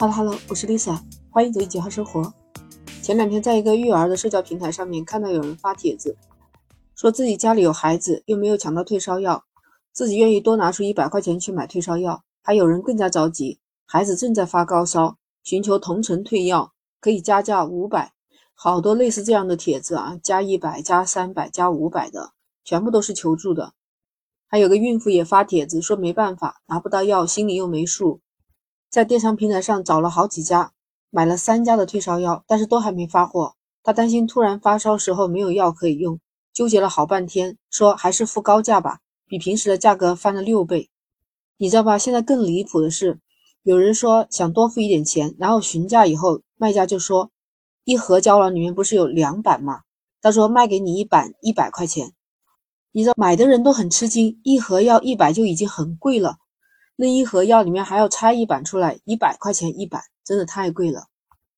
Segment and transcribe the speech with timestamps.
[0.00, 0.96] Hello Hello，我是 Lisa，
[1.28, 2.32] 欢迎走进九号生活。
[3.02, 6.16] 前两天在一个育儿的社交平台上面看到有人发帖子，
[6.94, 9.42] 说自己家里有孩子，又没有抢到退烧药，
[9.90, 12.22] 自己愿意多拿出一百块钱去买退烧药。
[12.44, 18.12] 还有人更加着急，孩子正在发高烧，寻求同城退药，可以加价五百。
[18.54, 22.30] 好多类似这样的帖子啊，加一百、加三百、加五百的，
[22.62, 23.72] 全部都是求助的。
[24.46, 28.20] 还有个孕妇也发帖子说没办法，拿不到药，心里又没数，
[28.90, 30.72] 在电商平台上找了好几家，
[31.10, 33.54] 买了三家的退烧药，但是都还没发货。
[33.82, 36.20] 他担心突然发烧时候没有药可以用，
[36.52, 40.90] 纠结了好半天，说还是付高价吧，比平时的价格翻了六倍。
[41.56, 41.98] 你知道吧？
[41.98, 43.18] 现在更离谱的是，
[43.62, 47.30] 有人说想多付一点钱，然后询价以后，卖家就说。
[47.84, 49.80] 一盒胶囊里面不是有两板吗？
[50.20, 52.12] 他说卖给你一板一百块钱，
[52.92, 56.36] 你知道买的人都很吃惊，一盒药一百就已经很贵了，
[57.00, 61.04] 那一盒药里面还要拆一板出来，一百块钱一板，真的太贵了。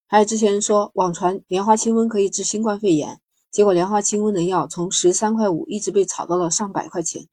[0.07, 3.19] 还有之前说网传莲花清瘟可以治新冠肺炎，
[3.51, 7.27] 结果莲花清瘟的药从十三块五一直被炒到了上百块钱，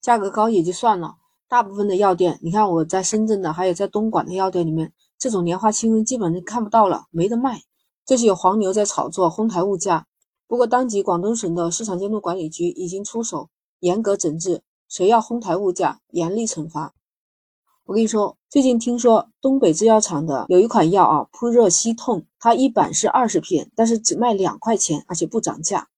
[0.00, 7.60] 价格高也就算了，大部分的药店，你看我在深圳的，还有在东莞的药店里面，这种莲花清瘟基本上看不到了，没得卖。
[8.06, 10.06] 这是有黄牛在炒作，哄抬物价。
[10.46, 16.94] 不过，当即广东省的市场监督管理局已经出手，严格整治，谁要哄抬物价，严厉惩罚。
[17.84, 25.88] 我跟你说，最近听说东北制药厂的有一款药啊，扑热息痛，它一板是二十片，但是只卖两块钱，而且不涨价。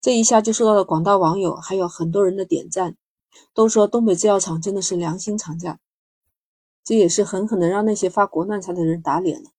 [0.00, 2.96] 这一下就受到了广大网友还有很多人的点赞，
[3.54, 5.78] 都说东北制药厂真的是良心厂家。
[6.84, 9.50] 这也是狠狠的让那些发国难财的人打脸了。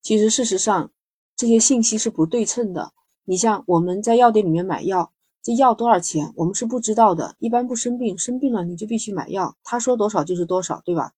[0.00, 0.90] 其实，事实上。
[1.34, 2.92] 这些信息是不对称的。
[3.24, 5.11] 你像我们在药店里面买药，
[5.42, 7.34] 这药多少钱，我们是不知道的。
[7.40, 11.12] 一般不生病，生病了你就必须买药，他说多少就是多少，对吧？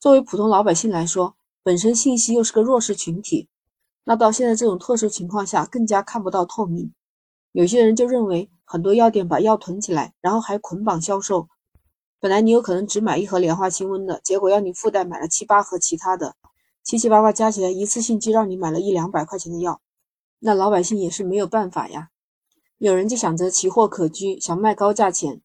[0.00, 3.48] 作为普通老百姓来说，本身信息又是个弱势群体，
[4.02, 6.92] 那到现在这种特殊情况下，更加看不到透明。
[7.52, 11.48] 有些人就认为很多药店把药囤起来，然后还捆绑销售。
[12.18, 16.34] 本来你有可能只买一盒莲花清瘟的，结果要你附带买了七八盒其他的。
[16.82, 19.80] 七七八八加起来，一次性就让你买了一两百块钱的药，
[20.40, 22.10] 那老百姓也是没有办法呀。
[22.78, 25.40] 有人就想着奇货可居，想卖高价钱。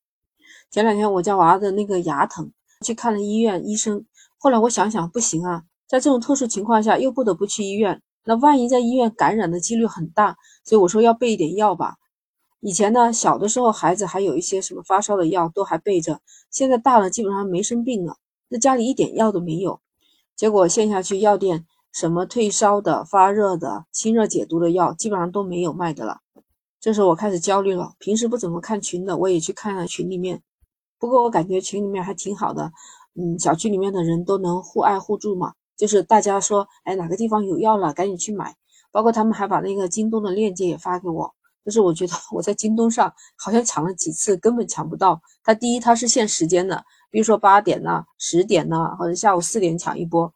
[0.69, 2.51] 前两天我家娃的那个牙疼，
[2.81, 4.05] 去看了医院医生。
[4.37, 11.95] 后来我想想，不行啊，在这种特殊情况下又不得不去医院，那万一在医院感染的几率很大，所以我说要备一点药吧。
[12.59, 16.21] 以前呢，小的时候孩子还有一些什么发烧的药都还备着，
[16.51, 18.17] 现在大了基本上没生病了，
[18.49, 19.81] 那家里一点药都没有。
[20.35, 26.19] 结果线下去药店，什么退烧的、发热的、清热解毒的药，基本上都没有卖的了。
[26.83, 27.93] 这时候我开始焦虑了。
[27.97, 30.41] 平时不怎么看群的，我也去看了群里面。
[30.99, 32.73] 不过我感觉群里面还挺好的，
[33.15, 35.53] 嗯，小区里面的人都能互爱互助嘛。
[35.77, 38.53] 就是大家说，哎，哪个地方有药了，赶紧去买。
[38.91, 41.33] 包括他们还把那个京东的链接也发给我。
[41.63, 45.21] 就是我觉得我在京东上好像抢了几次，根本抢不到。
[45.41, 46.83] 它第一，它是限时间的。
[47.09, 50.33] 比如说八点呐、十点呐，或者下午四点抢一波，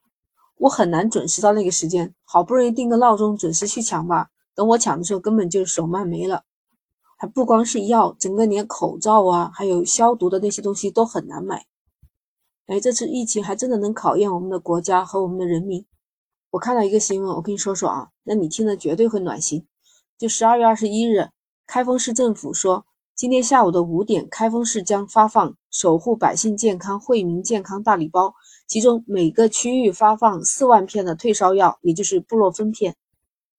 [0.59, 2.13] 我很难准时到那个时间。
[2.23, 4.29] 好不容易定个闹钟，准时去抢吧。
[4.57, 6.43] 等我抢的时候，根本就手慢没了。
[7.15, 11.67] 还不光是药，整个连口罩啊，还有消毒的那些东西都很难买。
[12.65, 15.85] 哎，这次疫情还真的能考验我们的国家和我们的人民。
[16.49, 19.67] 我看到一个新闻，我跟你说说啊，那你听了绝对会暖心。
[20.17, 21.29] 就十二月二十一日，
[21.67, 22.85] 开封市政府说。
[23.15, 28.35] 今天下午的五点，开封市将发放“守护百姓健康，惠民健康”大礼包，
[28.67, 32.95] 其中每个区域发放四万片的退烧药，也就是布洛芬片。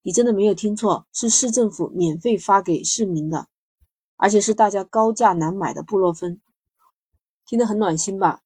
[0.09, 3.47] 你真的没有听错，是市政府免费发给市民的，
[4.17, 6.41] 而且是大家高价难买的布洛芬，
[7.45, 8.41] 听得很暖心吧？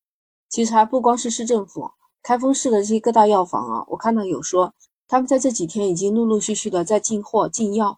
[0.49, 4.75] 其实还不光是市政府，开封市的这些各大药房啊，我看到有说，
[5.07, 7.97] 他们在这几天已经陆陆续续的在进货进药。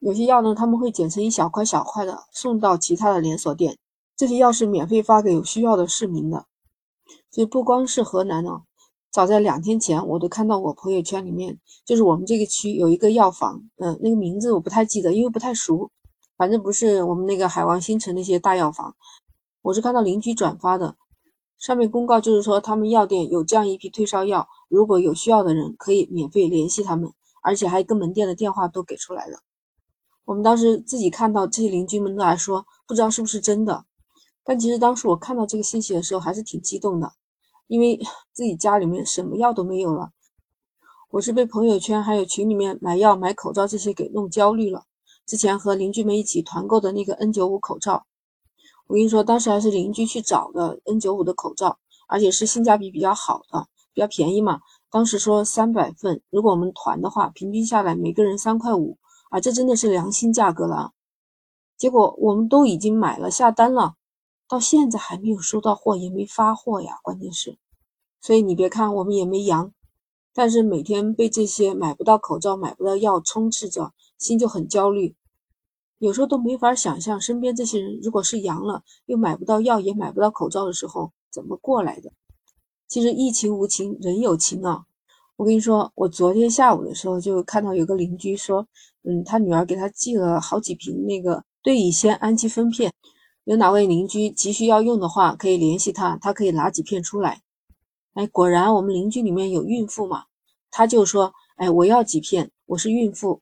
[0.00, 3.78] 有些药呢，他们会剪成一小块小块的，送到其他的连锁店。
[4.16, 6.46] 这些药是免费发给有需要的市民的。
[7.30, 8.62] 所以不光是河南呢，
[9.18, 15.90] 早在两天前，我都看到我朋友圈里面，就是我们这个区有一个药房，嗯，那个名字我不太记得，因为不太熟。
[16.36, 18.94] 反正不是我们那个海王星城那些大药房，
[19.62, 20.94] 我是看到邻居转发的，
[21.58, 27.10] 上面公告就是说他们药店有这样一批退烧药，如果有需要的人可以免费联系他们，
[27.42, 29.40] 而且还跟门店的电话都给出来了。
[30.26, 33.84] 我们当时自己看到这些邻居们都来说，不知道是不是真的。
[34.44, 37.12] 但其实当时我看到这个信息的时候，还是挺激动的，
[37.68, 38.00] 因为
[38.32, 40.10] 自己家里面什么药都没有了。
[41.10, 44.84] 我是被朋友圈还有群里面买药、买口罩这些给弄焦虑了。
[45.26, 48.06] 之前和邻居们一起团购的那个 N95 口罩，
[48.86, 51.78] 我跟你说，当时还是邻居去找的 N95 的口罩，
[52.08, 54.60] 而且是性价比比较好的，比较便宜嘛，
[54.90, 58.96] 当时说三百份，如果我们团的话，平均下来每个人三块五
[59.28, 60.92] 啊，这真的是良心价格了。
[61.76, 63.96] 结果我们都已经买了下单了，
[64.48, 66.98] 到现在还没有收到货，也没发货呀。
[67.02, 67.58] 关键是，
[68.20, 69.72] 所以你别看我们也没阳，
[70.32, 75.14] 但是每天被这些买不到口罩、买不到药充斥着，心就很焦虑。
[75.98, 82.12] 有时候都没法想象，身边这些人如果是阳了，又买不到药，也买不到口罩的时候，怎么过来的？
[82.86, 84.84] 其实疫情无情，人有情啊！
[85.36, 88.66] 我跟你说，我昨天下午的时候就看到有个邻居说，
[89.02, 92.92] 嗯，他女儿给他寄了好几瓶那个对乙酰氨基酚片，
[93.48, 97.40] 有哪位邻居急需要用的话，可以联系他，他可以拿几片出来。
[98.12, 100.24] 哎，果然我们邻居里面有孕妇嘛，
[100.70, 103.40] 他就说，哎，我要几片，我是孕妇。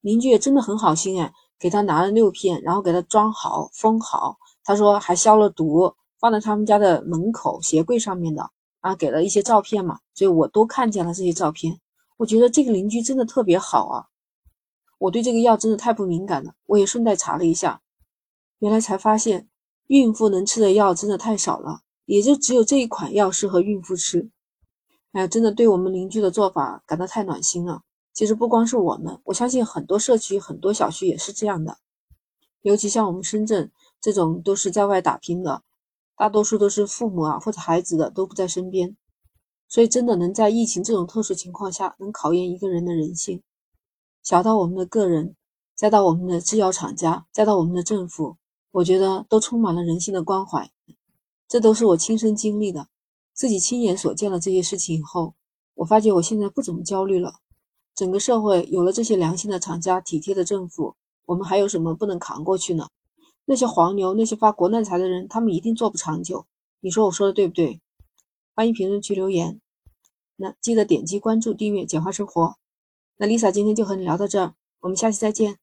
[0.00, 1.32] 邻居也真的很好心哎。
[1.58, 4.38] 给他拿了六片，然后给他装好封好。
[4.62, 8.48] 他说还消了毒，放在他们家的门口鞋柜上面的
[8.78, 11.80] 啊，给了一些照片嘛，所以我都看见了这些照片。
[12.16, 14.06] 我觉得这个邻居真的特别好啊！
[14.98, 17.80] 我对这个药真的太不敏感了，我也顺带查了一下，
[18.62, 19.48] 原来才发现
[19.88, 24.30] 孕妇能吃的药真的太少了，也就只有这一款药适合孕妇吃。
[25.10, 27.82] 哎，真的对我们邻居的做法感到太暖心了。
[28.12, 31.78] 其实不光是我们，我相信很多社区、很多小区也是这样的。
[32.60, 35.64] 尤其像我们深圳这种都是在外打拼的，
[36.16, 38.96] 大多数都是父母啊或者孩子的都不在身边，
[39.68, 43.42] 所以真的能在疫情这种特殊情况下，能考验一个人的人性。
[44.22, 45.34] 小到我们的个人，
[45.74, 48.36] 再到我们的制药厂家，再到我们的政府，
[48.72, 50.70] 我觉得都充满了人性的关怀。
[51.46, 52.88] 这都是我亲身经历的，
[53.32, 55.34] 自己亲眼所见了这些事情以后，
[55.74, 57.36] 我发觉我现在不怎么焦虑了。
[57.94, 60.96] 整个社会有了这些良心的厂家、体贴的政府，
[61.26, 62.88] 我们还有什么不能扛过去呢？
[63.44, 66.46] 那些黄牛、那些发国难财的人，他们一定做不长久。
[66.80, 67.80] 你说我说的对不对？
[68.54, 69.60] 欢迎评论区留言。
[70.36, 72.56] 那记得点击关注、订阅“简化生活”。
[73.18, 75.61] 那 Lisa 今天就和你聊到这儿，我们下期再见。